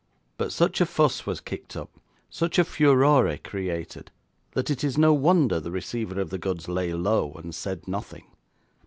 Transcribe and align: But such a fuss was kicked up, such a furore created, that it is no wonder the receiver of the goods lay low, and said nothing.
But 0.35 0.51
such 0.51 0.81
a 0.81 0.87
fuss 0.87 1.27
was 1.27 1.39
kicked 1.41 1.75
up, 1.75 1.91
such 2.27 2.57
a 2.57 2.63
furore 2.63 3.37
created, 3.37 4.09
that 4.53 4.71
it 4.71 4.83
is 4.83 4.97
no 4.97 5.13
wonder 5.13 5.59
the 5.59 5.69
receiver 5.69 6.19
of 6.19 6.31
the 6.31 6.39
goods 6.39 6.67
lay 6.67 6.91
low, 6.91 7.33
and 7.33 7.53
said 7.53 7.87
nothing. 7.87 8.25